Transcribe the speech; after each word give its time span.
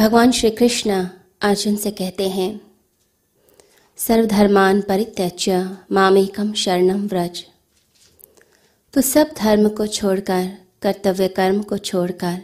भगवान 0.00 0.30
श्री 0.30 0.50
कृष्ण 0.50 1.08
अर्जुन 1.40 1.76
से 1.76 1.90
कहते 1.90 2.28
हैं, 2.28 2.60
सर्वधर्मान 3.96 4.80
परित्यज्य 4.80 5.76
मामेकम 5.92 6.52
शरणम 6.52 7.06
व्रज। 7.06 7.44
तो 8.92 9.00
सब 9.00 9.30
धर्म 9.38 9.68
को 9.68 9.86
छोड़कर, 9.86 10.58
कर्तव्य 10.82 11.28
कर्म 11.28 11.62
को 11.62 11.78
छोड़कर 11.78 12.42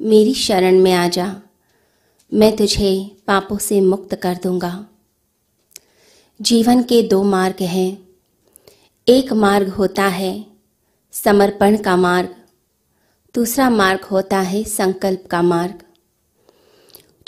मेरी 0.00 0.34
शरण 0.34 0.78
में 0.78 0.92
आ 0.92 1.08
जा। 1.08 1.42
मैं 2.34 2.56
तुझे 2.56 3.16
पापों 3.26 3.58
से 3.58 3.80
मुक्त 3.80 4.14
कर 4.14 4.34
दूँगा। 4.34 4.86
जीवन 6.40 6.82
के 6.82 7.02
दो 7.02 7.22
मार्ग 7.22 7.62
हैं। 7.62 8.08
एक 9.08 9.32
मार्ग 9.32 9.68
होता 9.68 10.06
है 10.06 10.46
समर्पण 11.12 11.76
का 11.76 11.96
मार्ग, 11.96 12.36
दूसरा 13.34 13.70
मार्ग 13.70 14.04
होता 14.04 14.40
है 14.40 14.64
संकल्प 14.64 15.26
का 15.30 15.42
मार्ग। 15.42 15.82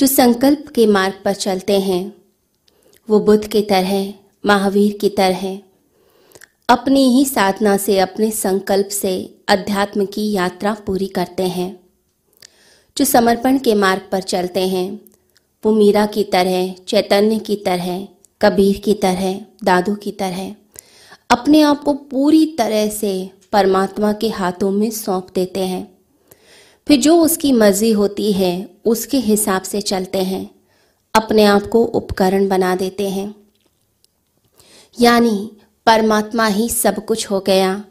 जो 0.01 0.07
संकल्प 0.07 0.65
के 0.75 0.87
मार्ग 0.87 1.15
पर 1.25 1.33
चलते 1.33 1.81
हैं। 1.81 2.15
वो 3.11 3.21
बुद्ध 3.21 3.47
की 3.47 3.63
तरह, 3.63 4.15
महावीर 4.47 4.99
की 5.01 5.09
तरह, 5.09 5.59
अपनी 6.69 7.09
ही 7.09 7.25
साधना 7.25 7.77
से, 7.77 7.99
अपने 7.99 8.31
संकल्प 8.31 8.89
से 8.89 9.39
अध्यात्म 9.49 10.07
की 10.07 10.33
यात्रा 10.33 10.77
पूरी 10.87 11.07
करते 11.07 11.43
हैं। 11.43 11.81
जो 12.99 13.05
समर्पण 13.05 13.59
के 13.59 13.75
मार्ग 13.75 14.03
पर 14.13 14.21
चलते 14.21 14.69
हैं, 14.69 15.01
वो 15.65 15.73
मीरा 15.73 16.07
की 16.07 16.25
तरह, 16.25 16.73
चैतन्य 16.73 17.39
की 17.39 17.57
तरह, 17.57 18.09
कबीर 18.43 18.79
की 18.79 18.95
तरह, 18.95 19.41
दादू 19.65 19.95
की 19.95 20.13
तरह, 20.13 20.55
अपने 21.31 21.63
आप 21.63 21.85
को 21.85 21.93
पूरी 21.93 22.47
तरह 22.47 22.89
से 22.89 23.31
परमात्मा 23.53 24.13
के 24.13 24.29
हाथों 24.29 24.71
में 24.71 24.91
सौंप 24.91 25.27
देते 25.35 25.61
हैं। 25.61 25.96
फिर 26.89 27.01
जो 27.01 27.21
उसकी 27.21 27.53
मर्ज़ी 27.53 27.91
होती 27.91 28.33
है, 28.33 28.71
उसके 28.85 29.17
हिसाब 29.17 29.63
से 29.63 29.81
चलते 29.81 30.19
हैं। 30.19 30.51
अपने 31.15 31.45
आप 31.45 31.67
को 31.67 31.85
उपकरण 31.85 32.49
बना 32.49 32.77
देते 32.77 33.09
हैं। 33.09 33.35
यानी, 35.01 35.51
परमात्मा 35.87 36.47
ही 36.47 36.69
सब 36.69 37.05
कुछ 37.05 37.31
हो 37.31 37.41
गया। 37.41 37.85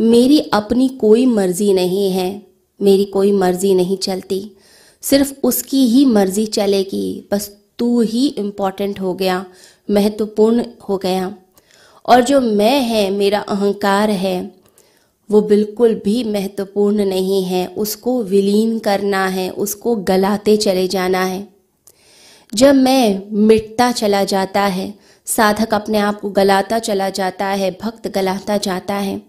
मेरी 0.00 0.40
अपनी 0.40 0.88
कोई 0.88 1.26
मर्ज़ी 1.26 1.72
नहीं 1.72 2.10
है। 2.10 2.46
मेरी 2.82 3.04
कोई 3.04 3.32
मर्ज़ी 3.32 3.74
नहीं 3.74 3.96
चलती। 3.96 4.50
सिर्फ़ 5.02 5.32
उसकी 5.42 5.86
ही 5.86 6.04
मर्ज़ी 6.04 6.46
चलेगी। 6.46 7.28
बस 7.32 7.56
तू 7.78 8.00
ही 8.00 8.26
इम्पोर्टेंट 8.26 9.00
हो 9.00 9.14
गया। 9.14 9.46
महत्वपूर्ण 9.90 10.64
हो 10.88 10.98
गया। 10.98 11.36
और 12.06 12.20
जो 12.22 12.40
मैं 12.40 12.80
है, 12.80 13.10
मेरा 13.10 13.40
अहंकार 13.40 14.10
है 14.10 14.53
वो 15.30 15.40
बिल्कुल 15.42 15.94
भी 16.04 16.22
महत्वपूर्ण 16.24 17.04
नहीं 17.04 17.42
है। 17.44 17.66
उसको 17.66 18.22
विलीन 18.22 18.78
करना 18.78 19.26
है, 19.26 19.48
उसको 19.50 19.94
गलाते 19.96 20.56
चले 20.56 20.86
जाना 20.88 21.24
है। 21.24 21.46
जब 22.52 22.74
मैं 22.74 23.22
मिटता 23.46 23.90
चला 23.92 24.22
जाता 24.24 24.62
है, 24.62 24.92
साधक 25.26 25.74
अपने 25.74 25.98
आप 25.98 26.20
को 26.20 26.30
गलाता 26.30 26.78
चला 26.78 27.08
जाता 27.10 27.46
है, 27.46 27.70
भक्त 27.82 28.08
गलाता 28.08 28.56
जाता 28.58 28.94
है 28.94 29.20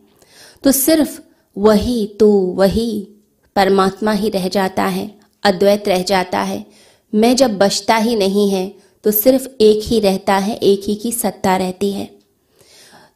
तो 0.63 0.71
सिर्फ़ 0.71 1.19
वही 1.57 2.05
तो 2.19 2.29
वही 2.55 3.07
परमात्मा 3.55 4.11
ही 4.11 4.29
रह 4.29 4.47
जाता 4.47 4.83
है, 4.85 5.09
अद्वैत 5.43 5.87
रह 5.87 6.01
जाता 6.03 6.41
है। 6.41 6.65
मैं 7.13 7.35
जब 7.35 7.57
बचता 7.57 7.95
ही 7.97 8.15
नहीं 8.15 8.49
है 8.49 8.67
तो 9.05 9.11
सिर्फ़ 9.11 9.47
एक 9.61 9.83
ही 9.83 9.99
रहता 9.99 10.37
है, 10.37 10.55
एक 10.55 10.81
ही 10.83 10.95
की 10.95 11.11
सत्ता 11.11 11.55
रहती 11.57 11.91
है। 11.91 12.09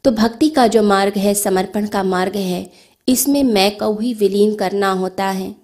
तो 0.03 0.11
भक्ति 0.11 0.49
का 0.49 0.67
जो 0.67 0.83
मार्ग 0.83 1.13
है, 1.17 1.33
समर्पण 1.33 1.87
का 1.87 2.03
मार्ग 2.03 2.35
है, 2.35 2.71
इसमें 3.07 3.43
मैं 3.43 3.77
को 3.77 3.99
ही 3.99 4.13
विलीन 4.13 4.55
करना 4.55 4.91
होता 4.91 5.25
है। 5.25 5.55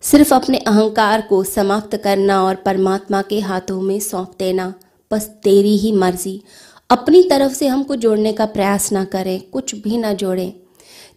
सिर्फ़ 0.00 0.34
अपने 0.34 0.58
अहंकार 0.58 1.20
को 1.20 1.44
समाप्त 1.44 1.96
करना 1.96 2.42
और 2.44 2.54
परमात्मा 2.54 3.22
के 3.22 3.40
हाथों 3.40 3.80
में 3.80 4.00
सौंप 4.00 4.32
देना, 4.38 4.74
बस 5.12 5.24
तेरी 5.24 5.76
ही 5.76 5.92
मर्ज़ी। 5.92 6.42
अपनी 6.90 7.22
तरफ़ 7.22 7.52
से 7.52 7.66
हमको 7.66 7.96
जोड़ने 7.96 8.32
का 8.32 8.46
प्रयास 8.46 8.92
ना 8.92 9.04
करें, 9.04 9.40
कुछ 9.40 9.74
भी 9.74 9.96
ना 9.96 10.12
जोड़ें। 10.12 10.52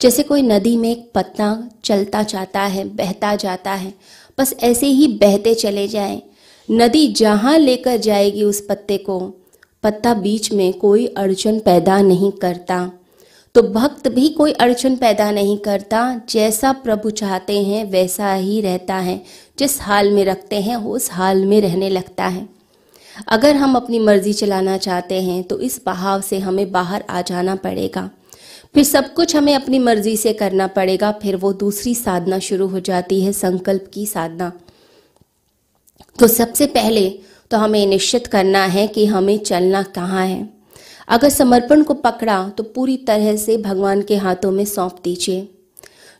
जैसे 0.02 0.24
कोई 0.24 0.42
नदी 0.42 0.78
में 0.78 0.92
एक 0.92 1.12
पत्ता 1.16 1.70
चलता 1.84 2.24
जाता 2.24 2.62
है, 2.62 2.86
बहता 2.86 3.36
जाता 3.36 3.74
है, 3.74 3.94
बस 4.40 4.56
ऐसे 4.64 4.88
ही 4.88 5.08
बहते 5.08 5.54
चले 5.54 5.88
जाएँ। 5.88 6.22
नदी 6.72 7.08
जहाँ 7.08 7.58
लेकर 7.58 7.98
जाएगी 7.98 8.44
उस 8.44 8.66
पत्ते 8.70 8.98
को 8.98 9.34
पत्ता 9.85 10.13
बीच 10.13 10.51
में 10.51 10.73
कोई 10.73 11.06
अड़चन 11.07 11.59
पैदा 11.59 12.01
नहीं 12.01 12.31
करता। 12.31 12.91
तो 13.56 13.62
भक्त 13.63 14.07
भी 14.07 14.29
कोई 14.29 14.51
अड़चन 14.51 14.96
पैदा 14.96 15.31
नहीं 15.31 15.57
करता। 15.57 16.22
जैसा 16.29 16.72
प्रभु 16.72 17.09
चाहते 17.09 17.62
हैं, 17.63 17.84
वैसा 17.91 18.34
ही 18.34 18.62
रहता 18.62 18.95
है। 18.95 19.22
जिस 19.59 19.81
हाल 19.81 20.12
में 20.12 20.25
रखते 20.25 20.62
हैं 20.62 20.75
उस 20.75 21.12
हाल 21.12 21.45
में 21.45 21.62
रहने 21.62 21.90
लगता 21.90 22.28
है। 22.28 22.47
अगर 23.28 23.56
हम 23.56 23.75
अपनी 23.75 24.00
मर्ज़ी 24.00 24.34
चलाना 24.34 24.78
चाहते 24.78 25.22
हैं 25.22 25.44
तो 25.44 25.59
इस 25.59 25.81
बहाव 25.85 26.22
से 26.22 26.40
हमें 26.40 26.72
बाहर 26.72 27.03
आ 27.09 27.22
जाना 27.22 27.56
पड़ेगा। 27.56 28.09
फिर 28.74 28.84
सब 28.84 29.13
कुछ 29.13 29.35
हमें 29.35 29.56
अपनी 29.56 29.79
मर्ज़ी 29.79 30.18
से 30.18 30.34
करना 30.34 30.68
पड़ेगा। 30.68 31.12
फिर 31.12 31.35
वो 31.35 31.53
दूसरी 31.53 31.95
साधना 31.95 32.40
शुरू 32.40 32.68
हो 32.68 32.79
जाती 32.79 33.22
है, 33.24 33.31
संकल्प 33.34 33.90
की 33.94 34.06
साधना। 34.06 34.51
तो 36.19 36.28
सबसे 36.28 36.66
पहले 36.68 37.07
तो 37.51 37.57
हमें 37.57 37.85
निश्चित 37.88 38.28
करना 38.28 38.63
है 38.66 38.88
कि 38.88 39.06
हमें 39.06 39.38
चलना 39.38 39.83
कहाँ 39.83 40.25
है। 40.28 40.50
अगर 41.07 41.29
समर्पण 41.29 41.83
को 41.83 41.94
पकड़ा 41.94 42.50
तो 42.50 42.63
पूरी 42.63 42.97
तरह 42.97 43.35
से 43.35 43.57
भगवान 43.57 44.01
के 44.01 44.16
हाथों 44.16 44.51
में 44.51 44.66
सौंप 44.66 45.00
दीजिए। 45.03 45.47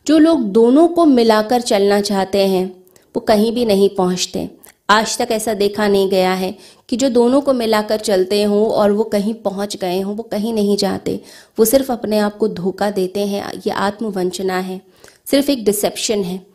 जो 0.06 0.18
लोग 0.18 0.42
दोनों 0.42 0.88
को 0.88 1.04
मिलाकर 1.04 1.60
चलना 1.60 2.00
चाहते 2.00 2.46
हैं, 2.46 2.66
वो 3.14 3.20
कहीं 3.20 3.52
भी 3.52 3.64
नहीं 3.64 3.88
पहुँचते। 3.88 4.48
आज 4.90 5.18
तक 5.18 5.28
ऐसा 5.30 5.54
देखा 5.54 5.88
नहीं 5.88 6.08
गया 6.10 6.32
है 6.32 6.54
कि 6.88 6.96
जो 6.96 7.08
दोनों 7.08 7.40
को 7.40 7.52
मिलाकर 7.52 7.96
चलते 7.96 8.42
हों 8.42 8.66
और 8.66 8.92
वो 8.92 9.04
कहीं 9.04 9.34
पहुँच 9.34 9.76
गए 9.76 10.00
हों, 10.00 10.14
वो 10.16 10.22
कहीं 10.22 10.52
नहीं 10.52 10.76
जाते। 10.76 11.20
वो 11.58 11.64
सिर्फ़ 11.64 11.92
अपने 11.92 12.18
आप 12.18 12.36
को 12.36 12.48
धोखा 12.48 12.90
देते 12.90 13.26
हैं, 13.26 13.52
ये 13.66 13.70
आत्मवंचना 13.70 14.58
है। 14.58 14.80
सिर्फ़ 15.26 15.50
एक 15.50 15.64
डिसेप्शन 15.64 16.22
है, 16.22 16.46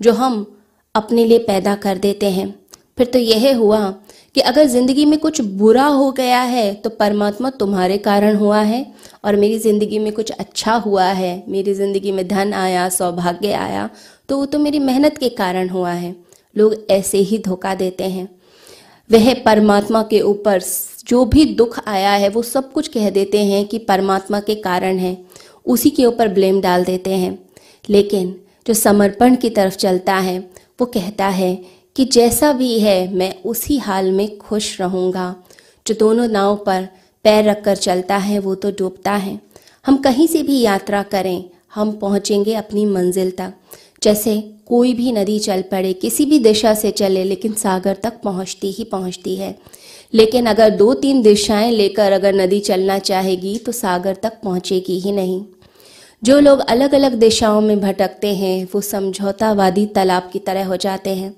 जो 0.00 0.12
हम 0.12 0.60
अपने 0.94 1.24
लिए 1.24 1.38
पैदा 1.38 1.74
कर 1.74 1.98
देते 1.98 2.30
हैं। 2.30 2.54
फिर 2.98 3.06
तो 3.06 3.18
यह 3.18 3.56
हुआ 3.56 3.94
कि 4.34 4.40
अगर 4.42 4.66
ज़िंदगी 4.66 5.04
में 5.04 5.18
कुछ 5.18 5.40
बुरा 5.40 5.84
हो 5.84 6.10
गया 6.12 6.40
है 6.42 6.72
तो 6.74 6.90
परमात्मा 6.90 7.50
तुम्हारे 7.52 7.96
कारण 7.98 8.36
हुआ 8.36 8.60
है 8.62 8.84
और 9.24 9.36
मेरी 9.36 9.58
ज़िंदगी 9.58 9.98
में 9.98 10.12
कुछ 10.12 10.30
अच्छा 10.30 10.74
हुआ 10.76 11.04
है, 11.04 11.42
मेरी 11.48 11.74
ज़िंदगी 11.74 12.12
में 12.12 12.26
धन 12.28 12.52
आया, 12.54 12.88
सौभाग्य 12.88 13.52
आया 13.52 13.88
तो 14.28 14.36
वो 14.36 14.46
तो 14.46 14.58
मेरी 14.58 14.78
मेहनत 14.80 15.18
के 15.18 15.28
कारण 15.30 15.68
हुआ 15.68 15.92
है। 15.92 16.14
लोग 16.56 16.74
ऐसे 16.90 17.18
ही 17.18 17.38
धोखा 17.38 17.74
देते 17.74 18.04
हैं। 18.04 18.28
वह 19.10 19.32
परमात्मा 19.44 20.02
के 20.02 20.20
ऊपर 20.20 20.60
जो 21.06 21.24
भी 21.24 21.44
दुख 21.46 21.78
आया 21.88 22.10
है, 22.12 22.28
वो 22.28 22.42
सब 22.42 22.72
कुछ 22.72 22.88
कह 22.88 23.10
देते 23.10 23.44
हैं 23.44 23.64
कि 23.64 23.78
परमात्मा 23.80 24.40
के 24.40 24.54
कारण 24.56 24.98
है। 24.98 25.16
उसी 25.66 25.90
के 25.90 26.04
ऊपर 26.06 26.28
ब्लेम 26.28 26.60
डाल 26.60 26.84
देते 26.84 27.10
हैं। 27.12 27.38
लेकिन 27.88 28.34
जो 28.66 28.74
समर्पण 28.74 29.36
की 29.36 29.50
तरफ़ 29.50 29.76
चलता 29.76 30.14
है, 30.16 30.38
वो 30.80 30.86
कहता 30.86 31.28
है 31.28 31.52
कि 31.96 32.04
जैसा 32.04 32.52
भी 32.52 32.80
है, 32.80 33.14
मैं 33.14 33.42
उसी 33.42 33.78
हाल 33.78 34.12
में 34.12 34.38
खुश 34.38 34.80
रहूँगा। 34.80 35.36
जो 35.86 35.94
दोनों 35.94 36.28
नाव 36.28 36.56
पर 36.56 36.88
पैर 37.24 37.44
रखकर 37.44 37.76
चलता 37.76 38.16
है, 38.16 38.38
वो 38.38 38.54
तो 38.54 38.70
डूबता 38.70 39.12
है। 39.12 39.40
हम 39.86 39.96
कहीं 39.96 40.26
से 40.26 40.42
भी 40.42 40.60
यात्रा 40.60 41.02
करें, 41.02 41.44
हम 41.74 41.92
पहुँचेंगे 41.92 42.54
अपनी 42.54 42.86
मंजिल 42.86 43.30
तक। 43.30 43.52
जैसे 44.02 44.50
कोई 44.66 44.94
भी 44.94 45.12
नदी 45.12 45.38
चल 45.38 45.62
पड़े, 45.62 45.92
किसी 45.92 46.26
भी 46.26 46.38
दिशा 46.38 46.74
से 46.74 46.90
चले, 46.90 47.24
लेकिन 47.24 47.52
सागर 47.52 47.94
तक 47.94 48.12
पहुँचती 48.24 48.70
ही 48.72 48.84
पहुँचती 48.84 49.36
है। 49.36 49.58
लेकिन 50.14 50.46
अगर 50.46 50.70
दो 50.70 50.94
तीन 50.94 51.22
दिशाएँ 51.22 51.72
लेकर 51.72 52.12
अगर 52.12 52.34
नदी 52.34 52.60
चलना 52.60 52.98
चाहेगी 52.98 53.58
तो 53.58 53.72
सागर 53.72 54.14
तक 54.14 54.32
पहुँचेगी 54.44 55.00
ही 55.00 55.12
नहीं। 55.12 55.44
जो 56.24 56.40
लोग 56.40 56.58
अलग 56.58 56.94
अलग 56.94 57.14
दिशाओं 57.14 57.60
में 57.60 57.80
भटकते 57.80 58.34
हैं, 58.34 58.68
वो 58.74 58.80
समझौतावादी 58.80 59.86
तालाब 59.86 60.30
की 60.32 60.38
तरह 60.38 60.66
हो 60.66 60.76
जाते 60.76 61.10
हैं। 61.10 61.36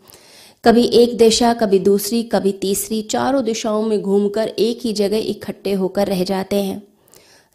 कभी 0.65 0.85
एक 0.85 1.17
दिशा, 1.17 1.55
कभी 1.55 1.79
दूसरी, 1.79 2.23
कभी 2.23 2.53
तीसरी, 2.53 3.03
चारों 3.03 3.45
दिशाओं 3.45 3.83
में 3.83 4.03
घूमकर 4.03 4.49
एक 4.49 4.81
ही 4.83 4.93
जगह 4.93 5.19
इकट्ठे 5.19 5.73
होकर 5.73 6.07
रह 6.07 6.25
जाते 6.25 6.57
हैं। 6.57 6.83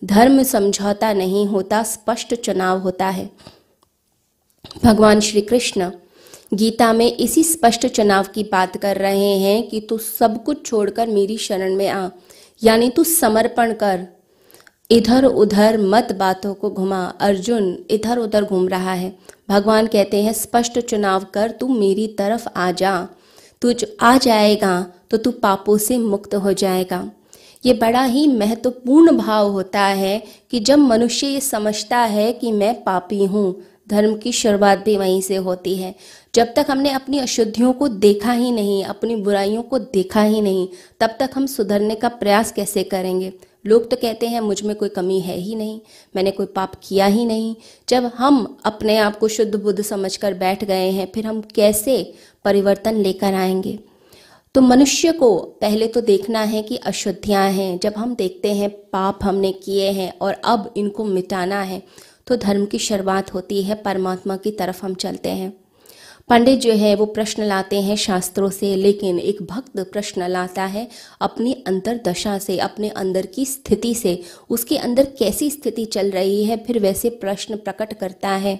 धर्म 0.03 0.43
समझौता 0.43 1.13
नहीं 1.13 1.45
होता, 1.45 1.83
स्पष्ट 1.83 2.35
चुनाव 2.35 2.79
होता 2.79 3.09
है। 3.09 3.29
भगवान 4.83 5.19
श्री 5.19 5.41
कृष्ण 5.41 5.91
गीता 6.53 6.93
में 6.93 7.17
इसी 7.17 7.43
स्पष्ट 7.43 7.87
चुनाव 7.87 8.25
की 8.35 8.43
बात 8.43 8.77
कर 8.77 8.97
रहे 8.97 9.37
हैं 9.37 9.69
कि 9.69 9.81
तू 9.81 9.97
सब 9.97 10.43
कुछ 10.43 10.65
छोड़कर 10.65 11.07
मेरी 11.07 11.37
शरण 11.37 11.75
में 11.75 11.89
आ, 11.89 12.09
यानी 12.63 12.89
तू 12.89 13.03
समर्पण 13.03 13.73
कर। 13.73 14.07
इधर 14.89 15.25
उधर 15.25 15.77
मत 15.77 16.11
बातों 16.11 16.53
को 16.53 16.69
घुमा। 16.69 17.03
अर्जुन 17.19 17.77
इधर 17.89 18.17
उधर 18.17 18.43
घूम 18.43 18.67
रहा 18.67 18.93
है। 18.93 19.17
भगवान 19.49 19.87
कहते 19.87 20.21
हैं, 20.23 20.33
स्पष्ट 20.33 20.79
चुनाव 20.79 21.25
कर, 21.33 21.51
तू 21.51 21.67
मेरी 21.67 22.07
तरफ़ 22.07 22.47
आ 22.55 22.71
जा। 22.71 23.07
तू 23.61 23.73
आ 24.01 24.17
जाएगा 24.17 24.85
तो 25.09 25.17
तू 25.17 25.31
पापों 25.31 25.77
से 25.77 25.97
मुक्त 25.97 26.35
हो 26.35 26.53
जाएगा। 26.53 27.11
ये 27.65 27.73
बड़ा 27.73 28.03
ही 28.03 28.27
महत्वपूर्ण 28.27 29.17
भाव 29.17 29.51
होता 29.51 29.81
है 29.81 30.23
कि 30.51 30.59
जब 30.59 30.79
मनुष्य 30.79 31.27
ये 31.27 31.39
समझता 31.39 31.97
है 31.97 32.31
कि 32.33 32.51
मैं 32.51 32.83
पापी 32.83 33.25
हूँ, 33.25 33.55
धर्म 33.89 34.15
की 34.15 34.31
शुरुआत 34.31 34.83
भी 34.85 34.97
वहीं 34.97 35.21
से 35.21 35.35
होती 35.35 35.75
है। 35.75 35.93
जब 36.35 36.53
तक 36.55 36.65
हमने 36.69 36.89
अपनी 36.89 37.19
अशुद्धियों 37.19 37.73
को 37.73 37.87
देखा 37.87 38.31
ही 38.31 38.51
नहीं, 38.51 38.83
अपनी 38.83 39.15
बुराइयों 39.15 39.61
को 39.61 39.79
देखा 39.79 40.21
ही 40.21 40.41
नहीं, 40.41 40.67
तब 40.99 41.15
तक 41.19 41.29
हम 41.35 41.45
सुधरने 41.45 41.95
का 41.95 42.07
प्रयास 42.07 42.51
कैसे 42.51 42.83
करेंगे? 42.83 43.33
लोग 43.65 43.89
तो 43.91 43.97
कहते 43.97 44.27
हैं, 44.27 44.39
मुझमें 44.39 44.75
कोई 44.75 44.89
कमी 44.89 45.19
है 45.19 45.37
ही 45.37 45.55
नहीं, 45.55 45.79
मैंने 46.15 46.31
कोई 46.31 46.45
पाप 46.45 46.71
किया 46.83 47.05
ही 47.05 47.25
नहीं। 47.25 47.55
जब 47.89 48.11
हम 48.15 48.57
अपने 48.65 48.97
आप 48.97 49.17
को 49.17 49.27
शुद्ध 49.27 49.55
बुद्ध 49.55 49.81
समझकर 49.81 50.33
बैठ 50.33 50.63
गए 50.63 50.89
हैं, 50.89 51.11
फिर 51.15 51.25
हम 51.25 51.41
कैसे 51.55 52.13
परिवर्तन 52.45 52.95
लेकर 52.95 53.33
आएँगे? 53.33 53.77
तो 54.55 54.61
मनुष्य 54.61 55.11
को 55.11 55.37
पहले 55.61 55.87
तो 55.87 56.01
देखना 56.01 56.41
है 56.41 56.61
कि 56.61 56.75
अशुद्धियाँ 56.77 57.49
हैं। 57.51 57.77
जब 57.79 57.93
हम 57.97 58.15
देखते 58.15 58.53
हैं 58.53 58.69
पाप 58.69 59.19
हमने 59.23 59.51
किए 59.51 59.91
हैं 59.91 60.11
और 60.21 60.33
अब 60.45 60.73
इनको 60.77 61.05
मिटाना 61.05 61.61
है 61.61 61.81
तो 62.27 62.35
धर्म 62.35 62.65
की 62.65 62.79
शुरुआत 62.79 63.33
होती 63.33 63.61
है, 63.63 63.75
परमात्मा 63.75 64.37
की 64.37 64.51
तरफ़ 64.51 64.85
हम 64.85 64.93
चलते 64.93 65.29
हैं। 65.29 65.53
पंडित 66.29 66.59
जो 66.59 66.73
है 66.73 66.95
वो 66.95 67.05
प्रश्न 67.05 67.43
लाते 67.43 67.81
हैं 67.81 67.95
शास्त्रों 67.95 68.49
से, 68.49 68.75
लेकिन 68.75 69.19
एक 69.19 69.41
भक्त 69.43 69.79
प्रश्न 69.79 70.27
लाता 70.27 70.65
है 70.65 70.87
अपनी 71.21 71.63
अंतर 71.67 71.99
दशा 72.07 72.37
से, 72.37 72.57
अपने 72.57 72.89
अंदर 72.89 73.25
की 73.25 73.45
स्थिति 73.45 73.95
से, 73.95 74.23
उसके 74.49 74.77
अंदर 74.77 75.05
कैसी 75.05 75.49
स्थिति 75.49 75.85
चल 75.85 76.11
रही 76.11 76.43
है, 76.45 76.57
फिर 76.57 76.79
वैसे 76.79 77.09
प्रश्न 77.09 77.55
प्रकट 77.55 77.93
करता 77.93 78.29
है। 78.29 78.59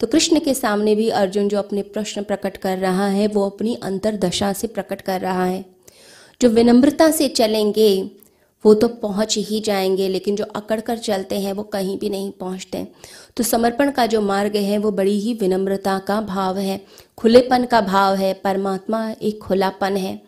तो 0.00 0.06
कृष्ण 0.06 0.40
के 0.40 0.54
सामने 0.54 0.94
भी 0.94 1.08
अर्जुन 1.08 1.48
जो 1.48 1.58
अपने 1.58 1.82
प्रश्न 1.82 2.22
प्रकट 2.22 2.56
कर 2.56 2.78
रहा 2.78 3.08
है, 3.08 3.26
वो 3.26 3.46
अपनी 3.50 3.74
अंतर 3.74 4.16
दशा 4.16 4.52
से 4.52 4.66
प्रकट 4.66 5.00
कर 5.00 5.20
रहा 5.20 5.44
है। 5.44 5.64
जो 6.42 6.48
विनम्रता 6.48 7.10
से 7.10 7.28
चलेंगे 7.28 8.10
वो 8.64 8.74
तो 8.74 8.88
पहुँच 8.88 9.36
ही 9.38 9.60
जाएँगे, 9.60 10.08
लेकिन 10.08 10.36
जो 10.36 10.44
अकड़ 10.44 10.80
कर 10.80 10.98
चलते 10.98 11.40
हैं, 11.40 11.52
वो 11.52 11.62
कहीं 11.62 11.98
भी 11.98 12.10
नहीं 12.10 12.30
पहुँचते। 12.30 12.86
तो 13.36 13.44
समर्पण 13.44 13.90
का 13.90 14.06
जो 14.06 14.20
मार्ग 14.20 14.56
है, 14.56 14.78
वो 14.78 14.90
बड़ी 14.90 15.20
ही 15.20 15.34
विनम्रता 15.34 15.98
का 15.98 16.20
भाव 16.20 16.58
है, 16.58 16.84
खुलेपन 17.18 17.64
का 17.64 17.80
भाव 17.80 18.14
है, 18.14 18.34
परमात्मा 18.34 19.14
एक 19.22 19.38
खुलापन 19.38 19.96
है। 19.96 20.22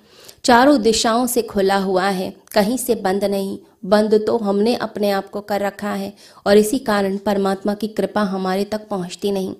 चारों 0.45 0.83
दिशाओं 0.83 1.27
से 1.27 1.43
खुला 1.43 1.77
हुआ 1.77 2.09
है, 2.09 2.35
कहीं 2.53 2.77
से 2.77 2.95
बंद 2.95 3.25
नहीं, 3.25 3.59
बंद 3.85 4.15
तो 4.27 4.39
हमने 4.39 4.75
अपने 4.75 5.11
आप 5.11 5.31
को 5.31 5.41
कर 5.41 5.61
रखा 5.61 5.93
है, 5.93 6.13
और 6.47 6.57
इसी 6.57 6.79
कारण 6.79 7.17
परमात्मा 7.17 7.75
की 7.75 7.89
कृपा 7.89 8.23
हमारे 8.23 8.65
तक 8.65 8.89
पहुँचती 8.89 9.31
नहीं। 9.31 9.55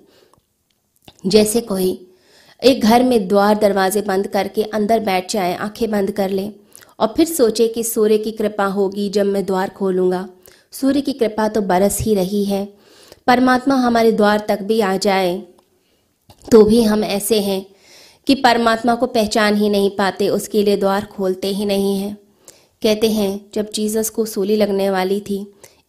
जैसे 1.25 1.61
कोई 1.61 2.07
एक 2.63 2.83
घर 2.83 3.03
में 3.03 3.27
द्वार 3.27 3.57
दरवाजे 3.57 4.01
बंद 4.01 4.27
करके 4.27 4.63
अंदर 4.63 4.99
बैठ 4.99 5.31
जाए, 5.31 5.55
आँखें 5.55 5.91
बंद 5.91 6.11
कर 6.11 6.29
ले 6.29 6.62
और 6.99 7.13
फिर 7.17 7.25
सोचे 7.25 7.67
कि 7.67 7.83
सूर्य 7.83 8.17
की 8.17 8.31
कृपा 8.31 8.65
होगी 8.67 9.09
जब 9.09 9.25
मैं 9.25 9.45
द्वार 9.45 9.69
खोलूँगा। 9.69 10.27
सूर्य 10.71 11.01
की 11.01 11.13
कृपा 11.13 11.47
तो 11.47 11.61
बरस 11.63 11.99
ही 12.01 12.15
रही 12.15 12.43
है। 12.45 12.65
परमात्मा 13.27 13.75
हमारे 13.75 14.11
द्वार 14.11 14.45
तक 14.47 14.61
भी 14.61 14.79
आ 14.81 14.95
जाए 14.97 15.41
तो 16.51 16.63
भी 16.63 16.81
हम 16.83 17.03
ऐसे 17.03 17.39
हैं 17.41 17.65
कि 18.27 18.35
परमात्मा 18.35 18.95
को 18.95 19.05
पहचान 19.07 19.55
ही 19.55 19.69
नहीं 19.69 19.89
पाते, 19.89 20.27
उसके 20.29 20.63
लिए 20.63 20.77
द्वार 20.77 21.05
खोलते 21.05 21.47
ही 21.47 21.65
नहीं 21.65 21.97
हैं। 21.97 22.17
कहते 22.81 23.09
हैं, 23.11 23.45
जब 23.53 23.71
जीसस 23.71 24.09
को 24.09 24.25
सूली 24.25 24.55
लगने 24.55 24.89
वाली 24.89 25.19
थी, 25.19 25.45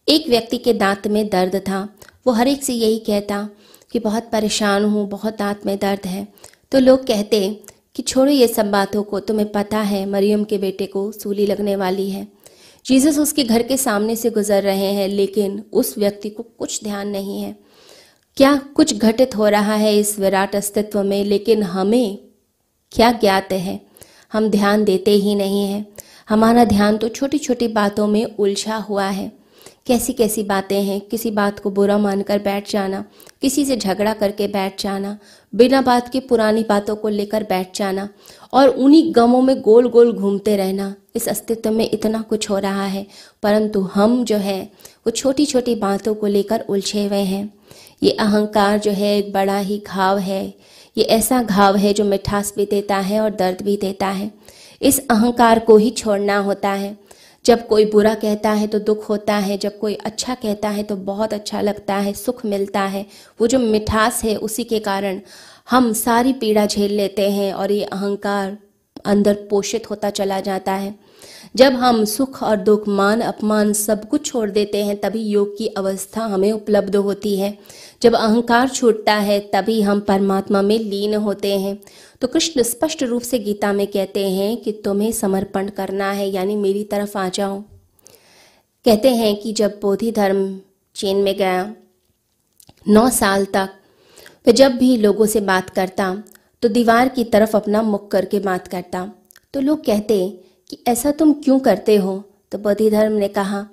एक 0.07 0.27
व्यक्ति 0.29 0.57
के 0.57 0.73
दांत 0.73 1.07
में 1.07 1.27
दर्द 1.29 1.55
था। 1.59 1.87
वो 2.27 2.33
हर 2.33 2.47
एक 2.47 2.63
से 2.63 2.73
यही 2.73 2.97
कहता 2.99 3.47
कि 3.91 3.99
बहुत 3.99 4.29
परेशान 4.31 4.85
हूँ, 4.85 5.07
बहुत 5.09 5.37
दांत 5.37 5.65
में 5.65 5.77
दर्द 5.77 6.07
है। 6.07 6.27
तो 6.71 6.79
लोग 6.79 7.05
कहते 7.07 7.39
कि 7.95 8.03
छोड़ो 8.03 8.31
ये 8.31 8.47
सब 8.47 8.71
बातों 8.71 9.03
को, 9.03 9.19
तुम्हें 9.19 9.51
पता 9.51 9.77
है 9.77 10.05
मरियम 10.05 10.43
के 10.43 10.57
बेटे 10.57 10.85
को 10.85 11.11
सूली 11.11 11.45
लगने 11.45 11.75
वाली 11.75 12.09
है। 12.09 12.27
जीसस 12.85 13.19
उसके 13.19 13.43
घर 13.43 13.63
के 13.63 13.77
सामने 13.77 14.15
से 14.15 14.29
गुजर 14.29 14.63
रहे 14.63 14.93
हैं, 14.93 15.07
लेकिन 15.07 15.63
उस 15.73 15.97
व्यक्ति 15.97 16.29
को 16.29 16.43
कुछ 16.43 16.83
ध्यान 16.83 17.07
नहीं 17.07 17.41
है। 17.41 17.55
क्या 18.37 18.55
कुछ 18.55 18.97
घटित 18.97 19.35
हो 19.35 19.47
रहा 19.47 19.75
है 19.75 19.97
इस 19.97 20.19
विराट 20.19 20.55
अस्तित्व 20.55 21.03
में, 21.03 21.25
लेकिन 21.25 21.63
हमें 21.63 22.17
क्या 22.91 23.11
ज्ञात 23.11 23.51
है? 23.51 23.81
हम 24.33 24.49
ध्यान 24.49 24.83
देते 24.83 25.11
ही 25.11 25.35
नहीं 25.35 25.65
हैं। 25.65 25.85
हमारा 26.29 26.65
ध्यान 26.65 26.97
तो 26.97 27.09
छोटी 27.09 27.37
छोटी 27.37 27.67
बातों 27.67 28.07
में 28.07 28.25
उलझा 28.25 28.75
हुआ 28.75 29.05
है। 29.05 29.31
कैसी 29.87 30.13
कैसी 30.13 30.43
बातें 30.43 30.83
हैं, 30.83 31.01
किसी 31.01 31.31
बात 31.31 31.59
को 31.59 31.71
बुरा 31.71 31.97
मानकर 31.97 32.39
बैठ 32.39 32.71
जाना, 32.71 33.05
किसी 33.41 33.65
से 33.65 33.77
झगड़ा 33.77 34.13
करके 34.13 34.47
बैठ 34.47 34.81
जाना, 34.81 35.17
बिना 35.55 35.81
बात 35.81 36.11
के 36.11 36.19
पुरानी 36.19 36.65
बातों 36.69 36.95
को 36.95 37.09
लेकर 37.09 37.43
बैठ 37.43 37.77
जाना, 37.77 38.09
और 38.53 38.67
उन्हीं 38.67 39.15
गमों 39.15 39.41
में 39.41 39.61
गोल 39.61 39.89
गोल 39.89 40.13
घूमते 40.13 40.57
रहना, 40.57 40.95
इस 41.15 41.29
अस्तित्व 41.29 41.71
में 41.71 41.89
इतना 41.93 42.21
कुछ 42.21 42.49
हो 42.49 42.57
रहा 42.57 42.85
है, 42.85 43.07
परंतु 43.43 43.81
हम 43.81 44.23
जो 44.23 44.37
है, 44.37 44.71
वो 45.07 45.11
छोटी 45.11 45.45
छोटी 45.45 45.75
बातों 45.75 46.15
को 46.15 46.27
लेकर 46.27 46.59
उलझे 46.59 47.07
हुए 47.07 47.23
हैं। 47.23 47.53
ये 48.03 48.11
अहंकार 48.11 48.79
जो 48.79 48.91
है, 48.91 49.17
एक 49.17 49.33
बड़ा 49.33 49.57
ही 49.57 49.83
घाव 49.87 50.17
है। 50.17 50.53
ये 50.97 51.03
ऐसा 51.03 51.43
घाव 51.43 51.75
है 51.75 51.93
जो 51.93 52.03
मिठास 52.03 52.53
भी 52.57 52.65
देता 52.65 52.97
है 52.97 53.21
और 53.21 53.29
दर्द 53.29 53.61
भी 53.61 53.77
देता 53.77 54.07
है। 54.07 54.31
इस 54.81 55.07
अहंकार 55.09 55.59
को 55.59 55.77
ही 55.77 55.89
छोड़ना 55.89 56.37
होता 56.37 56.69
है। 56.69 57.05
जब 57.45 57.65
कोई 57.67 57.85
बुरा 57.85 58.13
कहता 58.15 58.51
है 58.51 58.67
तो 58.67 58.79
दुख 58.79 59.09
होता 59.09 59.35
है, 59.35 59.57
जब 59.57 59.77
कोई 59.79 59.93
अच्छा 59.95 60.35
कहता 60.35 60.69
है 60.69 60.83
तो 60.83 60.95
बहुत 60.95 61.33
अच्छा 61.33 61.61
लगता 61.61 61.95
है, 61.95 62.13
सुख 62.13 62.45
मिलता 62.45 62.81
है। 62.81 63.05
वो 63.39 63.47
जो 63.47 63.59
मिठास 63.59 64.23
है 64.23 64.35
उसी 64.37 64.63
के 64.63 64.79
कारण 64.79 65.19
हम 65.69 65.91
सारी 65.93 66.33
पीड़ा 66.33 66.65
झेल 66.65 66.93
लेते 66.93 67.29
हैं 67.31 67.53
और 67.53 67.71
ये 67.71 67.83
अहंकार 67.83 68.57
अंदर 69.05 69.33
पोषित 69.49 69.89
होता 69.89 70.09
चला 70.11 70.39
जाता 70.39 70.73
है। 70.73 70.93
जब 71.55 71.73
हम 71.73 72.03
सुख 72.05 72.41
और 72.43 72.55
दुख, 72.57 72.87
मान, 72.87 73.21
अपमान 73.21 73.73
सब 73.73 74.07
कुछ 74.09 74.25
छोड़ 74.25 74.49
देते 74.49 74.83
हैं, 74.83 74.99
तभी 75.01 75.21
योग 75.21 75.57
की 75.57 75.67
अवस्था 75.67 76.21
हमें 76.21 76.51
उपलब्ध 76.51 76.95
होती 76.95 77.35
है। 77.37 77.57
जब 78.01 78.15
अहंकार 78.15 78.69
छूटता 78.69 79.13
है, 79.13 79.39
तभी 79.53 79.81
हम 79.81 79.99
परमात्मा 79.99 80.61
में 80.61 80.77
लीन 80.79 81.13
होते 81.15 81.57
हैं। 81.59 81.77
तो 82.21 82.27
कृष्ण 82.27 82.63
स्पष्ट 82.63 83.03
रूप 83.03 83.21
से 83.21 83.39
गीता 83.39 83.71
में 83.73 83.85
कहते 83.87 84.29
हैं 84.29 84.57
कि 84.57 84.71
तुम्हें 84.85 85.11
समर्पण 85.11 85.69
करना 85.69 86.11
है, 86.11 86.29
यानी 86.29 86.55
मेरी 86.55 86.83
तरफ़ 86.83 87.17
आ 87.17 87.29
जाओ। 87.29 87.61
कहते 88.85 89.09
हैं 89.09 89.35
कि 89.35 89.53
जब 89.53 89.79
बोधि 89.81 90.11
धर्म 90.11 90.59
चीन 90.95 91.17
में 91.17 91.35
गया, 91.37 91.73
नौ 92.87 93.09
साल 93.09 93.45
तक 93.45 93.69
वह 94.47 94.53
जब 94.53 94.71
भी 94.71 94.95
लोगों 94.97 95.25
से 95.25 95.39
बात 95.41 95.69
करता 95.69 96.23
तो 96.63 96.69
दीवार 96.69 97.09
की 97.09 97.23
तरफ़ 97.23 97.55
अपना 97.57 97.81
मुख 97.81 98.09
करके 98.11 98.39
बात 98.39 98.67
करता। 98.67 99.11
तो 99.53 99.59
लोग 99.59 99.83
कहते 99.85 100.17
कि 100.69 100.77
ऐसा 100.87 101.11
तुम 101.11 101.33
क्यों 101.33 101.59
करते 101.59 101.95
हो? 101.95 102.23
तो 102.51 102.57
बोधि 102.57 102.89
धर्म 102.89 103.13
ने 103.13 103.27
कहा, 103.27 103.65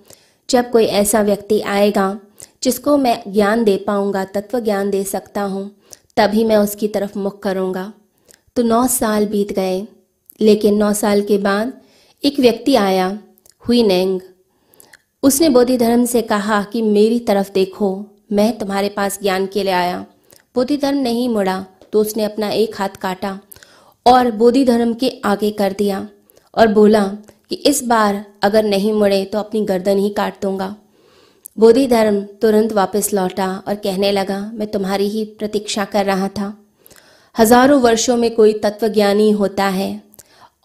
जब 0.48 0.70
कोई 0.70 0.84
ऐसा 0.84 1.22
व्यक्ति 1.22 1.60
आएगा, 1.60 2.18
जिसको 2.62 2.96
मैं 2.96 3.22
ज्ञान 3.28 3.64
दे 3.64 3.76
पाऊँगा, 3.76 4.24
तत्व 4.24 4.60
ज्ञान 4.60 4.90
दे 4.90 5.02
सकता 5.04 5.42
हूँ, 5.42 5.70
तभी 6.16 6.44
मैं 6.44 6.56
उसकी 6.56 6.88
तरफ़ 6.88 7.18
मुख 7.18 7.42
करूँगा। 7.42 7.92
तो 8.56 8.62
नौ 8.62 8.86
साल 8.86 9.26
बीत 9.26 9.52
गए, 9.52 9.86
लेकिन 10.40 10.76
नौ 10.76 10.92
साल 10.92 11.22
के 11.22 11.38
बाद 11.38 11.72
एक 12.22 12.40
व्यक्ति 12.40 12.74
आया 12.74 13.18
हुई 13.64 13.82
नेंग 13.82 14.20
उसने 15.22 15.48
बोधि 15.48 15.76
धर्म 15.78 16.04
से 16.04 16.22
कहा 16.22 16.62
कि 16.62 16.82
मेरी 16.82 17.18
तरफ़ 17.18 17.52
देखो, 17.52 18.04
मैं 18.32 18.58
तुम्हारे 18.58 18.88
पास 18.88 19.18
ज्ञान 19.22 19.46
के 19.46 19.62
लिए 19.62 19.72
आया। 19.72 20.04
बोधि 20.54 20.76
धर्म 20.76 20.98
नहीं 20.98 21.28
मुड़ा 21.28 21.64
तो 21.92 22.00
उसने 22.00 22.24
अपना 22.24 22.48
एक 22.50 22.76
हाथ 22.76 22.96
काटा 23.00 23.38
और 24.06 24.30
बोधि 24.30 24.64
धर्म 24.64 24.94
के 24.94 25.10
आगे 25.24 25.50
कर 25.50 25.72
दिया। 25.72 26.06
और 26.54 26.68
बोला 26.68 27.04
कि 27.50 27.54
इस 27.56 27.82
बार 27.84 28.24
अगर 28.42 28.64
नहीं 28.64 28.92
मुड़े 28.92 29.24
तो 29.24 29.38
अपनी 29.38 29.64
गर्दन 29.64 29.98
ही 29.98 30.08
काट 30.10 30.40
दूँगा। 30.42 30.74
बोधि 31.58 31.86
धर्म 31.86 32.20
तुरंत 32.42 32.72
वापस 32.72 33.12
लौटा 33.14 33.48
और 33.58 33.74
कहने 33.76 34.12
लगा, 34.12 34.38
मैं 34.54 34.70
तुम्हारी 34.70 35.08
ही 35.08 35.24
प्रतीक्षा 35.38 35.84
कर 35.86 36.06
रहा 36.06 36.28
था। 36.30 36.52
हज़ारों 37.36 37.80
वर्षों 37.80 38.16
में 38.16 38.34
कोई 38.34 38.52
तत्वज्ञानी 38.60 39.30
होता 39.32 39.66
है 39.70 40.02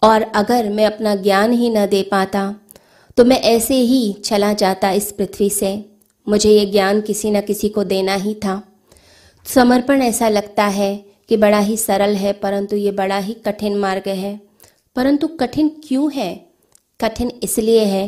और 0.01 0.21
अगर 0.35 0.69
मैं 0.69 0.85
अपना 0.85 1.15
ज्ञान 1.17 1.51
ही 1.53 1.69
न 1.69 1.85
दे 1.87 2.01
पाता 2.11 2.53
तो 3.17 3.25
मैं 3.25 3.39
ऐसे 3.45 3.75
ही 3.75 4.13
चला 4.15 4.51
जाता 4.53 4.91
इस 4.91 5.11
पृथ्वी 5.11 5.49
से। 5.49 5.69
मुझे 6.27 6.49
ये 6.49 6.65
ज्ञान 6.65 6.99
किसी 7.01 7.31
न 7.31 7.41
किसी 7.41 7.69
को 7.69 7.83
देना 7.85 8.15
ही 8.15 8.33
था। 8.35 8.61
समर्पण 9.45 10.01
ऐसा 10.01 10.29
लगता 10.29 10.65
है 10.65 10.95
कि 11.29 11.37
बड़ा 11.37 11.59
ही 11.59 11.77
सरल 11.77 12.15
है, 12.15 12.33
परंतु 12.33 12.75
ये 12.75 12.91
बड़ा 12.93 13.17
ही 13.17 13.33
कठिन 13.45 13.77
मार्ग 13.77 14.07
है। 14.09 14.39
परंतु 14.97 15.27
कठिन 15.39 15.67
क्यों 15.83 16.11
है? 16.13 16.33
कठिन 16.99 17.31
इसलिए 17.43 17.83
है 17.85 18.07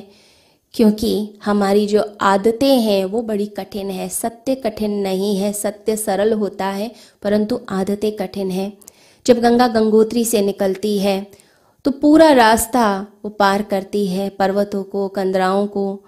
क्योंकि 0.73 1.11
हमारी 1.43 1.85
जो 1.87 2.03
आदतें 2.21 2.79
हैं, 2.79 3.03
वो 3.05 3.21
बड़ी 3.21 3.45
कठिन 3.57 3.89
है। 3.89 4.07
सत्य 4.09 4.55
कठिन 4.55 4.91
नहीं 4.99 5.35
है, 5.37 5.51
सत्य 5.53 5.95
सरल 5.95 6.33
होता 6.33 6.65
है, 6.65 6.91
परंतु 7.23 7.59
आदतें 7.69 8.11
कठिन 8.15 8.51
है। 8.51 8.71
जब 9.25 9.39
गंगा 9.39 9.67
गंगोत्री 9.67 10.25
से 10.25 10.41
निकलती 10.41 10.97
है 10.99 11.25
तो 11.85 11.91
पूरा 11.91 12.31
रास्ता 12.31 12.85
वो 13.25 13.29
पार 13.31 13.61
करती 13.63 14.05
है 14.07 14.29
पर्वतों 14.29 14.83
को, 14.83 15.07
कंदराओं 15.07 15.67
को। 15.67 16.03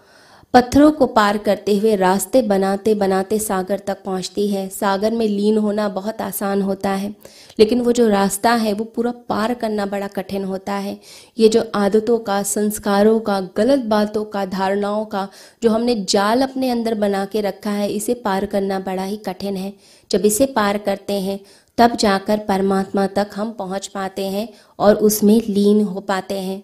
पत्थरों 0.54 0.92
को 0.92 1.06
पार 1.06 1.38
करते 1.38 1.78
हुए 1.78 1.96
रास्ते 1.96 2.42
बनाते 2.42 2.94
बनाते 2.96 3.38
सागर 3.40 3.80
तक 3.80 4.04
पहुँचती 4.04 4.48
है। 4.48 4.68
सागर 4.70 5.12
में 5.12 5.26
लीन 5.28 5.58
होना 5.58 5.88
बहुत 5.90 6.22
आसान 6.22 6.62
होता 6.62 6.90
है, 6.90 7.14
लेकिन 7.60 7.82
वो 7.82 7.92
जो 7.92 8.08
रास्ता 8.08 8.54
है, 8.54 8.74
वो 8.74 8.84
पूरा 8.86 9.12
पार 9.30 9.54
करना 9.54 9.86
बड़ा 9.86 10.08
कठिन 10.08 10.44
होता 10.44 10.74
है। 10.74 11.00
ये 11.38 11.50
जो 11.50 11.64
आदतों 11.76 12.18
का, 12.20 12.42
संस्कारों 12.44 13.20
का, 13.20 13.40
गलत 13.58 13.86
बातों 13.86 14.24
का, 14.26 14.46
धारणाओं 14.46 15.06
का, 15.06 15.28
जो 15.64 15.70
हमने 15.70 15.96
जाल 16.10 16.42
अपने 16.42 16.70
अंदर 16.70 16.96
बना 16.96 17.26
के 17.26 17.42
रखा 17.42 17.72
है, 17.72 17.90
इसे 17.90 18.14
पार 18.14 18.46
करना 18.46 18.80
बड़ा 18.80 19.04
ही 19.04 19.18
कठिन 19.18 19.56
है। 19.56 19.74
जब 20.12 20.26
इसे 20.26 20.46
पार 20.46 20.78
करते 20.78 21.14
हैं, 21.14 21.40
तब 21.78 21.96
जाकर 21.96 22.38
परमात्मा 22.38 23.08
तक 23.08 23.30
हम 23.36 23.52
पहुँच 23.52 23.88
पाते 23.88 24.26
हैं 24.26 24.48
और 24.80 24.96
उसमें 24.96 25.42
लीन 25.50 25.82
हो 25.82 26.00
पाते 26.00 26.40
हैं। 26.40 26.62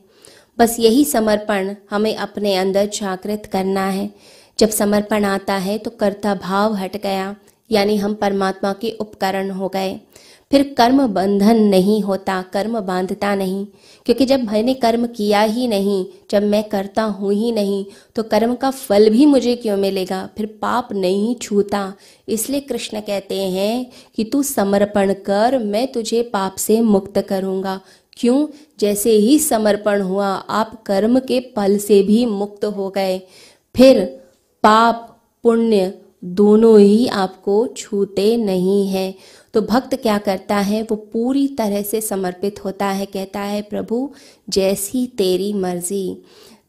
बस 0.57 0.75
यही 0.79 1.03
समर्पण 1.05 1.73
हमें 1.89 2.15
अपने 2.15 2.55
अंदर 2.55 2.85
जागृत 2.93 3.45
करना 3.51 3.85
है। 3.87 4.09
जब 4.59 4.69
समर्पण 4.71 5.25
आता 5.25 5.53
है 5.55 5.77
तो 5.77 5.89
कर्ता 5.91 6.33
भाव 6.35 6.75
हट 6.75 6.97
गया, 6.97 7.35
यानी 7.69 7.97
हम 7.97 8.13
परमात्मा 8.15 8.73
के 8.73 8.91
उपकरण 8.99 9.49
हो 9.51 9.67
गए। 9.69 9.99
फिर 10.51 10.63
कर्म 10.77 11.05
बंधन 11.07 11.57
नहीं 11.61 12.01
होता, 12.03 12.41
कर्म 12.53 12.79
बांधता 12.81 13.33
नहीं, 13.35 13.65
क्योंकि 14.05 14.25
जब 14.25 14.43
मैंने 14.43 14.73
कर्म 14.75 15.05
किया 15.07 15.41
ही 15.41 15.67
नहीं, 15.67 16.05
जब 16.31 16.43
मैं 16.43 16.63
करता 16.63 17.03
हूँ 17.03 17.33
ही 17.33 17.51
नहीं 17.51 17.83
तो 18.15 18.23
कर्म 18.23 18.55
का 18.55 18.69
फल 18.71 19.09
भी 19.09 19.25
मुझे 19.25 19.55
क्यों 19.55 19.77
मिलेगा? 19.77 20.27
फिर 20.37 20.45
पाप 20.61 20.93
नहीं 20.93 21.35
छूता। 21.37 21.93
इसलिए 22.27 22.59
कृष्ण 22.61 22.99
कहते 23.01 23.35
हैं 23.35 23.85
कि 24.15 24.23
तू 24.23 24.43
समर्पण 24.45 25.13
कर, 25.25 25.57
मैं 25.59 25.87
तुझे 25.87 26.21
पाप 26.23 26.55
से 26.57 26.81
मुक्त 26.83 27.19
करूँगा। 27.29 27.79
क्यों? 28.17 28.47
जैसे 28.79 29.11
ही 29.11 29.39
समर्पण 29.39 30.01
हुआ, 30.01 30.27
आप 30.27 30.83
कर्म 30.83 31.19
के 31.19 31.39
फल 31.39 31.77
से 31.77 32.03
भी 32.03 32.25
मुक्त 32.25 32.65
हो 32.65 32.89
गए। 32.89 33.19
फिर 33.75 34.05
पाप, 34.63 35.21
पुण्य 35.43 36.01
दोनों 36.23 36.79
ही 36.79 37.07
आपको 37.07 37.67
छूते 37.67 38.37
नहीं 38.37 38.87
हैं। 38.87 39.15
तो 39.53 39.61
भक्त 39.61 39.95
क्या 39.95 40.17
करता 40.17 40.55
है? 40.55 40.83
वो 40.83 40.95
पूरी 40.95 41.47
तरह 41.47 41.81
से 41.81 42.01
समर्पित 42.01 42.65
होता 42.65 42.85
है। 42.85 43.05
कहता 43.05 43.39
है, 43.39 43.61
प्रभु, 43.61 44.13
जैसी 44.49 45.07
तेरी 45.07 45.53
मर्ज़ी। 45.53 46.17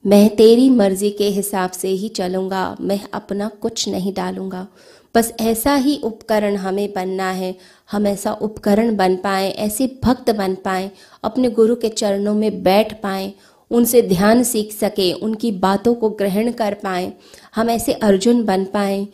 मैं 0.06 0.36
तेरी 0.36 0.70
मर्ज़ी 0.70 1.10
के 1.10 1.28
हिसाब 1.28 1.70
से 1.70 1.88
ही 1.88 2.08
चलूँगा। 2.08 2.76
मैं 2.80 3.00
अपना 3.12 3.48
कुछ 3.48 3.88
नहीं 3.88 4.14
डालूँगा। 4.14 4.66
बस 5.14 5.32
ऐसा 5.40 5.74
ही 5.74 5.96
उपकरण 6.04 6.56
हमें 6.56 6.92
बनना 6.92 7.30
है। 7.30 7.54
हम 7.90 8.06
ऐसा 8.06 8.32
उपकरण 8.32 8.96
बन 8.96 9.16
पाए, 9.16 9.50
ऐसे 9.50 9.86
भक्त 10.04 10.30
बन 10.30 10.54
पाए, 10.54 10.90
अपने 11.24 11.50
गुरु 11.50 11.76
के 11.76 11.88
चरणों 11.88 12.34
में 12.34 12.62
बैठ 12.62 12.92
पाए, 12.92 13.32
उनसे 13.70 14.02
ध्यान 14.02 14.42
सीख 14.42 14.72
सके, 14.72 15.12
उनकी 15.12 15.52
बातों 15.52 15.94
को 15.94 16.10
ग्रहण 16.10 16.50
कर 16.52 16.74
पाए। 16.74 17.12
हम 17.54 17.70
ऐसे 17.70 17.92
अर्जुन 17.92 18.44
बन 18.44 18.64
पाए 18.64 19.06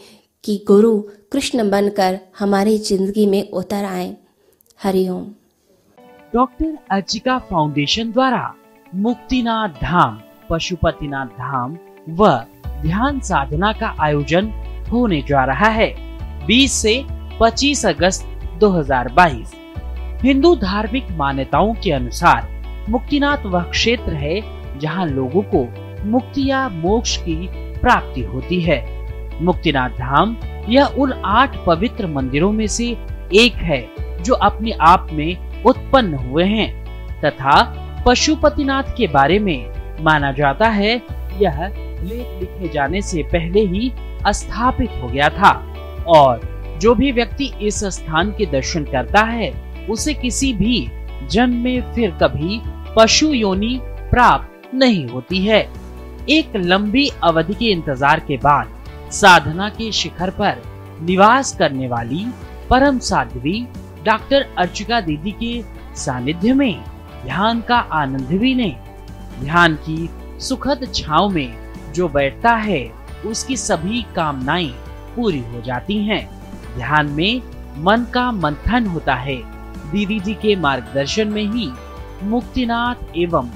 कि 0.45 0.65
गुरु 0.67 0.99
कृष्ण 1.33 1.71
बनकर 1.71 2.19
हमारी 2.39 2.77
ज़िंदगी 2.79 3.27
में 3.27 3.51
उतर 3.51 3.85
आए। 3.85 4.17
हरिओम 4.83 5.25
डॉक्टर 6.33 6.77
अर्चिका 6.91 7.39
फाउंडेशन 7.39 8.11
द्वारा 8.13 8.55
मुक्तिनाथ 8.95 9.69
धाम, 9.83 10.21
पशुपतिनाथ 10.51 11.27
धाम 11.27 11.79
व 12.11 12.29
ध्यान 12.83 13.21
साधना 13.21 13.73
का 13.73 13.95
आयोजन 14.01 14.53
होने 14.93 15.23
जा 15.29 15.45
रहा 15.45 15.69
है। 15.69 15.95
20 16.47 16.73
से 16.73 17.05
25 17.41 17.85
अगस्त 17.87 18.27
2022 18.61 19.55
हिंदू 20.23 20.55
धार्मिक 20.57 21.11
मान्यताओं 21.11 21.75
के 21.75 21.93
अनुसार 21.93 22.87
मुक्तिनाथ 22.89 23.47
वह 23.47 23.63
क्षेत्र 23.63 24.13
है 24.13 24.41
जहाँ 24.79 25.07
लोगों 25.07 25.43
को 25.55 25.67
मुक्ति 26.05 26.51
या 26.51 26.69
मोक्ष 26.69 27.17
की 27.17 27.35
प्राप्ति 27.81 28.21
होती 28.23 28.61
है। 28.61 28.83
मुक्तिनाथ 29.43 29.91
धाम 29.91 30.37
यह 30.69 30.85
उन 30.85 31.13
आठ 31.25 31.57
पवित्र 31.67 32.07
मंदिरों 32.07 32.53
में 32.53 32.67
से 32.67 32.87
एक 33.35 33.55
है 33.55 33.81
जो 34.23 34.35
अपने 34.35 34.73
आप 34.81 35.09
में 35.13 35.63
उत्पन्न 35.63 36.15
हुए 36.15 36.45
हैं 36.45 37.21
तथा 37.21 37.63
पशुपतिनाथ 38.07 38.97
के 38.97 39.07
बारे 39.07 39.39
में 39.39 40.05
माना 40.05 40.33
जाता 40.33 40.69
है। 40.69 40.95
यह 41.41 41.67
लेख 42.05 42.41
लिखे 42.41 42.69
जाने 42.69 43.03
से 43.03 43.23
पहले 43.33 43.61
ही 43.67 43.93
स्थापित 44.29 44.91
हो 45.03 45.09
गया 45.09 45.29
था। 45.31 45.53
और 46.09 46.53
जो 46.83 46.95
भी 46.95 47.13
व्यक्ति 47.13 47.53
इस 47.63 47.85
स्थान 47.85 48.31
के 48.31 48.47
दर्शन 48.47 48.85
करता 48.85 49.23
है, 49.23 49.53
उसे 49.89 50.15
किसी 50.15 50.53
भी 50.53 50.87
जन्म 51.31 51.57
में 51.57 51.93
फिर 51.95 52.11
कभी 52.23 52.61
पशु 52.97 53.33
योनि 53.33 53.79
प्राप्त 54.11 54.75
नहीं 54.75 55.07
होती 55.09 55.45
है। 55.47 55.61
एक 56.31 56.57
लंबी 56.57 57.09
अवधि 57.25 57.55
के 57.55 57.71
इंतज़ार 57.73 58.21
के 58.21 58.37
बाद 58.37 59.11
साधना 59.13 59.69
के 59.69 59.91
शिखर 59.93 60.31
पर 60.31 60.63
निवास 61.03 61.57
करने 61.57 61.89
वाली 61.89 62.25
परम 62.71 62.99
साध्वी 62.99 63.61
डॉक्टर 64.05 64.47
अर्चिका 64.59 65.01
दीदी 65.01 65.33
के 65.43 65.63
सानिध्य 65.97 66.53
में 66.53 66.85
ध्यान 67.25 67.61
का 67.61 67.77
आनंद 67.77 68.39
भी 68.41 68.55
ने। 68.55 68.71
ध्यान 69.41 69.75
की 69.89 70.09
सुखद 70.41 70.87
छाव 70.95 71.29
में 71.29 71.64
जो 71.95 72.09
बैठता 72.09 72.55
है, 72.55 72.93
उसकी 73.27 73.57
सभी 73.57 74.03
कामनाएँ 74.17 74.75
पूरी 75.17 75.41
हो 75.41 75.61
जाती 75.61 75.99
हैं। 75.99 76.29
ध्यान 76.77 77.07
में 77.07 77.43
मन 77.79 78.07
का 78.15 78.33
मंथन 78.33 78.87
होता 78.87 79.15
है। 79.15 79.37
दीदी 79.91 80.21
जी 80.21 80.35
के 80.35 80.57
मार्गदर्शन 80.57 81.29
में 81.29 81.45
ही 81.45 81.71
मुक्तिनाथ 82.23 83.17
एवं 83.17 83.51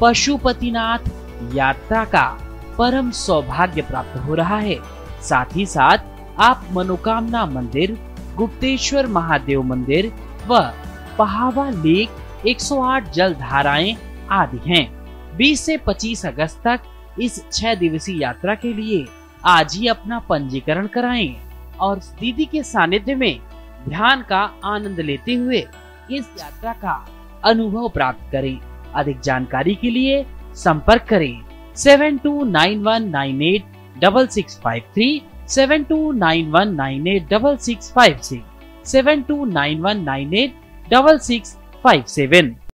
पशुपतिनाथ 0.00 1.10
यात्रा 1.54 2.04
का 2.04 2.38
परम 2.78 3.10
सौभाग्य 3.10 3.82
प्राप्त 3.82 4.18
हो 4.18 4.34
रहा 4.34 4.58
है। 4.58 4.78
साथ 5.22 5.56
ही 5.56 5.66
साथ 5.66 5.98
आप 6.38 6.68
मनोकामना 6.72 7.46
मंदिर, 7.46 7.98
गुप्तेश्वर 8.36 9.06
महादेव 9.06 9.62
मंदिर 9.62 10.12
व 10.48 10.72
पहावा 11.18 11.70
लेक 11.70 12.10
108 12.46 13.12
जल 13.12 13.34
धाराएँ 13.34 13.96
आदि 14.30 14.60
हैं। 14.66 15.02
20 15.36 15.60
से 15.60 15.76
25 15.76 16.26
अगस्त 16.26 16.62
तक 16.64 16.80
इस 17.20 17.44
छह 17.52 17.74
दिवसीय 17.74 18.20
यात्रा 18.22 18.54
के 18.54 18.72
लिए 18.74 19.06
आज 19.44 19.76
ही 19.76 19.86
अपना 19.88 20.18
पंजीकरण 20.28 20.86
कराएँ 20.86 21.34
और 21.80 21.98
दीदी 22.20 22.44
के 22.46 22.62
सानिध्य 22.62 23.14
में 23.14 23.38
ध्यान 23.88 24.22
का 24.22 24.40
आनंद 24.64 25.00
लेते 25.00 25.34
हुए 25.34 25.58
इस 26.10 26.28
यात्रा 26.40 26.72
का 26.72 26.94
अनुभव 27.44 27.88
प्राप्त 27.88 28.30
करें। 28.32 28.58
अधिक 28.94 29.20
जानकारी 29.20 29.74
के 29.74 29.90
लिए 29.90 30.24
संपर्क 30.56 31.04
करें 31.08 31.74
seven 31.76 32.18
two 32.18 32.42
nine 32.44 32.82
one 32.82 33.08
nine 33.10 33.42
eight 33.42 33.64
double 33.98 34.26
six 34.26 34.58
five 34.60 34.82
three, 34.94 35.22
seven 35.48 35.84
two 35.84 36.12
nine 36.12 36.50
one 36.50 36.74
nine 36.74 37.06
eight 37.08 37.28
double 37.28 37.56
six 37.56 37.92
five 37.92 38.18
six, 38.22 38.90
seven 38.90 39.22
two 39.22 39.44
nine 39.44 39.80
one 39.80 40.02
nine 40.02 40.34
eight 40.34 40.54
double 40.88 41.18
six 41.18 41.56
five 41.84 42.04
seven. 42.08 42.54